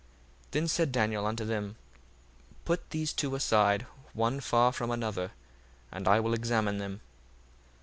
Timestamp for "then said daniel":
0.51-1.27